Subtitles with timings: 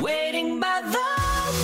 [0.00, 0.98] Waiting by the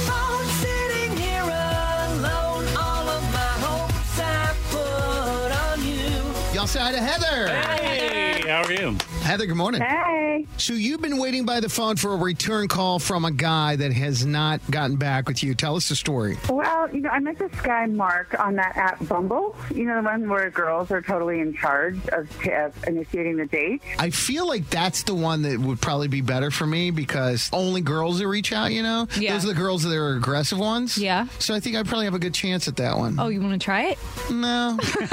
[0.07, 2.66] phone, sitting here alone.
[2.77, 6.55] All of my hopes I put on you.
[6.55, 7.49] Y'all say hi to Heather.
[7.49, 8.97] Hey, how are you?
[9.28, 9.82] Heather, good morning.
[9.82, 10.46] Hey.
[10.56, 13.92] So you've been waiting by the phone for a return call from a guy that
[13.92, 15.54] has not gotten back with you.
[15.54, 16.38] Tell us the story.
[16.48, 19.54] Well, you know, I met this guy, Mark, on that app Bumble.
[19.74, 23.82] You know, the one where girls are totally in charge of, of initiating the date.
[23.98, 27.82] I feel like that's the one that would probably be better for me because only
[27.82, 29.09] girls that reach out, you know?
[29.18, 29.34] Yeah.
[29.34, 30.96] Those are the girls that are aggressive ones.
[30.96, 31.26] Yeah.
[31.38, 33.20] So I think I probably have a good chance at that one.
[33.20, 33.98] Oh, you want to try it?
[34.30, 34.79] No.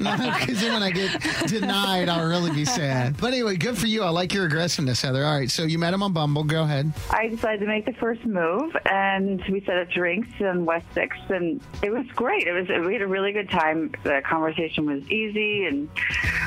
[0.00, 3.16] no, because then when I get denied, I'll really be sad.
[3.18, 4.02] But anyway, good for you.
[4.02, 5.24] I like your aggressiveness, Heather.
[5.24, 6.44] All right, so you met him on Bumble.
[6.44, 6.92] Go ahead.
[7.10, 11.30] I decided to make the first move, and we set up drinks in West Sixth,
[11.30, 12.46] and it was great.
[12.46, 13.92] It was we had a really good time.
[14.02, 15.88] The conversation was easy, and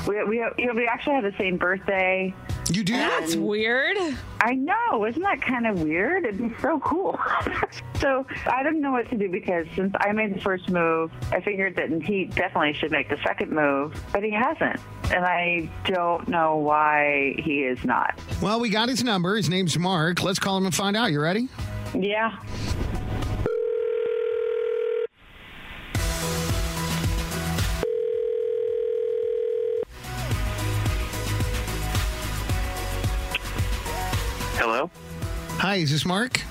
[0.07, 2.33] we we you know we actually had the same birthday.
[2.69, 2.93] You do?
[2.93, 3.97] That's weird.
[4.41, 6.25] I know, isn't that kind of weird?
[6.25, 7.19] It'd be so cool.
[7.99, 11.41] so I didn't know what to do because since I made the first move, I
[11.41, 14.79] figured that he definitely should make the second move, but he hasn't,
[15.13, 18.19] and I don't know why he is not.
[18.41, 19.35] Well, we got his number.
[19.35, 20.23] His name's Mark.
[20.23, 21.11] Let's call him and find out.
[21.11, 21.47] You ready?
[21.93, 22.35] Yeah.
[35.65, 36.41] Hi, is this Mark?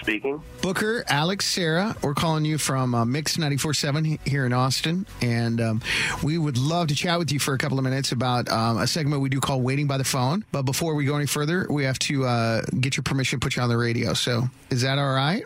[0.00, 0.40] speaking.
[0.62, 5.04] Booker, Alex, Sarah, we're calling you from uh, Mix 94.7 here in Austin.
[5.20, 5.82] And um,
[6.22, 8.86] we would love to chat with you for a couple of minutes about um, a
[8.86, 10.42] segment we do call Waiting by the Phone.
[10.52, 13.56] But before we go any further, we have to uh, get your permission to put
[13.56, 14.14] you on the radio.
[14.14, 15.44] So is that all right?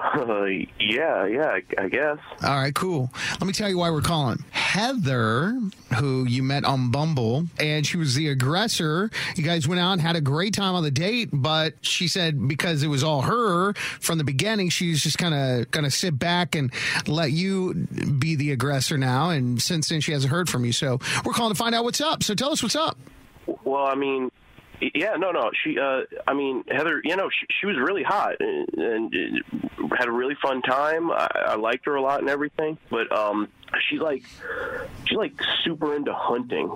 [0.00, 0.44] Uh,
[0.80, 2.18] yeah, yeah, I, I guess.
[2.42, 3.10] All right, cool.
[3.32, 4.44] Let me tell you why we're calling.
[4.50, 5.58] Heather,
[5.98, 9.10] who you met on Bumble, and she was the aggressor.
[9.36, 12.48] You guys went out and had a great time on the date, but she said
[12.48, 16.18] because it was all her from the beginning, she's just kind of going to sit
[16.18, 16.72] back and
[17.06, 19.30] let you be the aggressor now.
[19.30, 20.72] And since then, she hasn't heard from you.
[20.72, 22.22] So we're calling to find out what's up.
[22.22, 22.98] So tell us what's up.
[23.64, 24.30] Well, I mean,
[24.94, 25.50] yeah, no, no.
[25.62, 29.42] She, uh, I mean, Heather, you know, she, she was really hot and, and
[29.96, 31.10] had a really fun time.
[31.10, 33.48] I, I liked her a lot and everything, but um,
[33.88, 34.24] she's like,
[35.04, 35.32] she's like
[35.64, 36.70] super into hunting.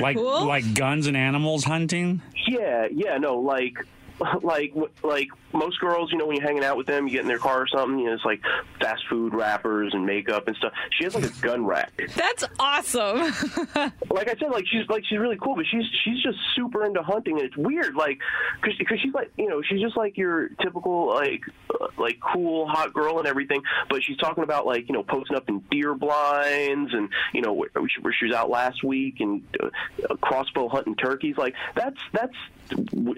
[0.00, 0.46] Like Cool.
[0.46, 2.22] like guns and animals hunting?
[2.46, 3.84] Yeah, yeah, no, like,
[4.42, 7.28] like, like most girls, you know, when you're hanging out with them, you get in
[7.28, 8.40] their car or something, you know, it's like
[8.80, 10.72] fast food wrappers and makeup and stuff.
[10.90, 11.92] She has like a gun rack.
[12.16, 13.18] That's awesome.
[14.10, 17.02] like I said, like she's like she's really cool, but she's she's just super into
[17.02, 18.18] hunting, and it's weird, like
[18.60, 21.42] because she's like you know she's just like your typical like
[21.80, 25.36] uh, like cool hot girl and everything, but she's talking about like you know posting
[25.36, 29.20] up in deer blinds and you know where she, where she was out last week
[29.20, 32.36] and uh, crossbow hunting turkeys, like that's that's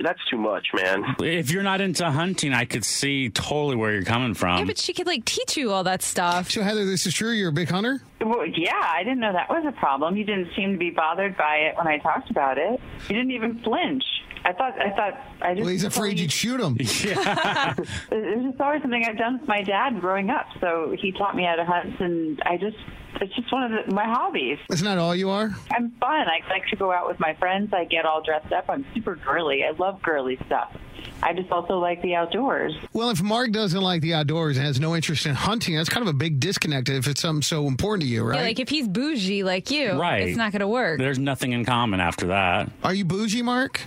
[0.03, 0.90] that's too much, man.
[1.21, 4.59] If you're not into hunting, I could see totally where you're coming from.
[4.59, 6.51] yeah, but she could like teach you all that stuff.
[6.51, 7.31] So, Heather, this is true.
[7.31, 8.01] You're a big hunter?
[8.21, 10.17] Well, yeah, I didn't know that was a problem.
[10.17, 12.81] You didn't seem to be bothered by it when I talked about it.
[13.09, 14.05] You didn't even flinch.
[14.45, 15.65] I thought, I thought, I just.
[15.65, 16.77] Well, he's afraid you'd shoot him.
[16.81, 20.47] It's just always something I've done with my dad growing up.
[20.61, 22.77] So he taught me how to hunt, and I just,
[23.21, 24.59] it's just one of the, my hobbies.
[24.69, 25.51] That's not all you are?
[25.73, 26.27] I'm fun.
[26.29, 27.73] I like to go out with my friends.
[27.73, 28.67] I get all dressed up.
[28.69, 29.63] I'm super girly.
[29.65, 30.75] I love girly stuff.
[31.23, 32.75] I just also like the outdoors.
[32.93, 36.07] Well, if Mark doesn't like the outdoors and has no interest in hunting, that's kind
[36.07, 38.37] of a big disconnect if it's something so important to you, right?
[38.37, 40.29] Yeah, like if he's bougie like you, Right.
[40.29, 40.99] it's not going to work.
[40.99, 42.71] There's nothing in common after that.
[42.83, 43.81] Are you bougie, Mark?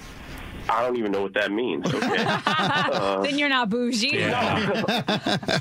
[0.70, 1.86] I don't even know what that means.
[1.94, 2.26] Okay.
[2.94, 4.20] Uh, then you're not bougie.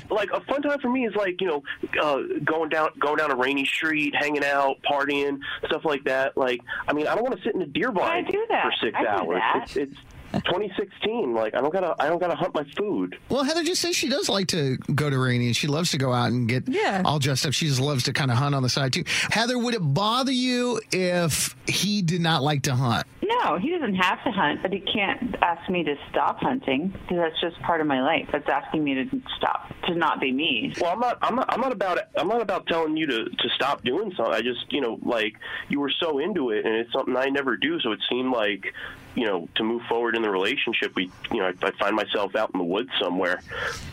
[0.09, 1.63] like a fun time for me is like you know
[2.01, 6.37] uh, going down going down a Rainey Street, hanging out, partying, stuff like that.
[6.37, 8.63] Like I mean, I don't want to sit in a deer blind do that.
[8.63, 9.39] for six I do hours.
[9.39, 9.63] that.
[9.63, 9.95] It's, it's
[10.41, 11.33] 2016.
[11.33, 13.17] Like I don't gotta I don't gotta hunt my food.
[13.29, 15.97] Well, Heather just says she does like to go to Rainey and she loves to
[15.97, 17.01] go out and get Yeah.
[17.05, 17.53] all dressed up.
[17.53, 19.03] She just loves to kind of hunt on the side too.
[19.29, 23.05] Heather, would it bother you if he did not like to hunt?
[23.23, 27.17] No, he doesn't have to hunt, but he can't ask me to stop hunting because
[27.17, 28.27] that's just part of my life.
[28.31, 30.73] That's asking me to stop, to not be me.
[30.79, 31.17] Well, I'm not.
[31.21, 31.51] I'm not.
[31.53, 31.99] I'm not about.
[32.15, 34.33] I'm not about telling you to to stop doing something.
[34.33, 35.33] I just, you know, like
[35.67, 37.79] you were so into it, and it's something I never do.
[37.81, 38.73] So it seemed like,
[39.15, 42.35] you know, to move forward in the relationship, we, you know, I, I find myself
[42.35, 43.41] out in the woods somewhere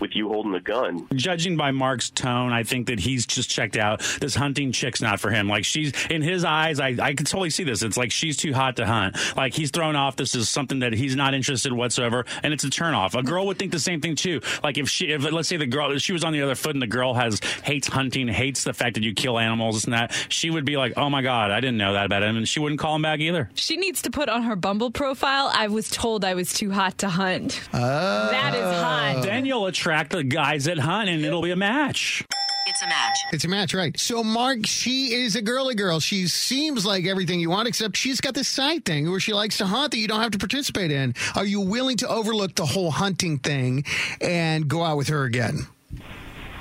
[0.01, 1.07] with you holding the gun.
[1.15, 4.01] Judging by Mark's tone, I think that he's just checked out.
[4.21, 5.49] This hunting chick's not for him.
[5.49, 7.83] Like she's in his eyes, I, I can totally see this.
[7.83, 9.17] It's like she's too hot to hunt.
[9.37, 10.17] Like he's thrown off.
[10.17, 13.19] This is something that he's not interested whatsoever, and it's a turnoff.
[13.19, 14.41] A girl would think the same thing too.
[14.63, 16.83] Like if she, if let's say the girl, she was on the other foot, and
[16.83, 20.15] the girl has hates hunting, hates the fact that you kill animals, and that.
[20.29, 22.61] She would be like, "Oh my god, I didn't know that about him," and she
[22.61, 23.51] wouldn't call him back either.
[23.55, 25.10] She needs to put on her Bumble profile.
[25.13, 27.61] I was told I was too hot to hunt.
[27.73, 28.29] Ah.
[28.31, 29.23] that is hot.
[29.23, 32.25] Then you'll attract the guys that hunt, and it'll be a match.
[32.67, 33.19] It's a match.
[33.33, 33.99] It's a match, right?
[33.99, 35.99] So, Mark, she is a girly girl.
[35.99, 39.59] She seems like everything you want, except she's got this side thing where she likes
[39.59, 41.15] to hunt that you don't have to participate in.
[41.35, 43.85] Are you willing to overlook the whole hunting thing
[44.21, 45.67] and go out with her again?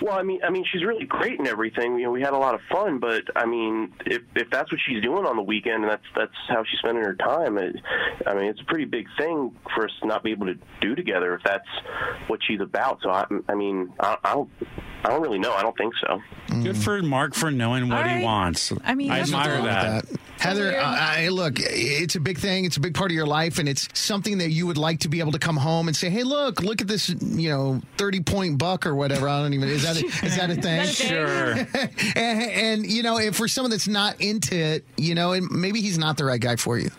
[0.01, 1.97] Well, I mean, I mean, she's really great and everything.
[1.97, 4.79] You know, we had a lot of fun, but I mean, if if that's what
[4.87, 7.75] she's doing on the weekend and that's that's how she's spending her time, it,
[8.25, 10.95] I mean, it's a pretty big thing for us to not be able to do
[10.95, 11.67] together if that's
[12.27, 12.99] what she's about.
[13.03, 14.49] So I, I mean, I, I don't,
[15.03, 15.53] I don't really know.
[15.53, 16.21] I don't think so.
[16.63, 18.71] Good for Mark for knowing what All he wants.
[18.83, 19.65] I mean, I admire cool.
[19.65, 20.05] that.
[20.39, 22.65] Heather, uh, I, look, it's a big thing.
[22.65, 25.09] It's a big part of your life, and it's something that you would like to
[25.09, 28.21] be able to come home and say, "Hey, look, look at this, you know, thirty
[28.21, 30.77] point buck or whatever." I don't even is that a, is that a thing?
[30.77, 31.07] That a thing?
[31.09, 31.51] Sure.
[32.15, 35.81] and, and you know, if for someone that's not into it, you know, and maybe
[35.81, 36.89] he's not the right guy for you.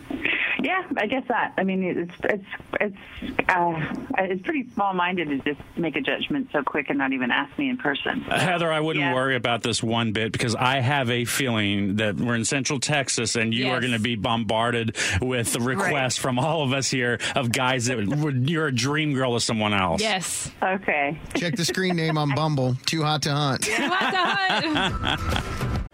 [1.01, 1.53] Yeah, I guess that.
[1.57, 2.45] I mean, it's it's
[2.79, 7.31] it's uh, it's pretty small-minded to just make a judgment so quick and not even
[7.31, 8.21] ask me in person.
[8.21, 9.13] Heather, I wouldn't Yeah.
[9.13, 13.35] worry about this one bit because I have a feeling that we're in Central Texas
[13.35, 13.77] and you Yes.
[13.77, 17.97] are going to be bombarded with requests from all of us here of guys that
[17.97, 20.01] would, you're a dream girl of someone else.
[20.01, 20.51] Yes.
[20.61, 21.17] Okay.
[21.35, 22.75] Check the screen name on Bumble.
[22.85, 23.63] Too hot to hunt.
[23.63, 25.67] Too hot to hunt.